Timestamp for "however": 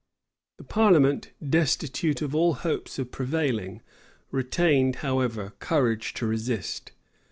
5.05-5.53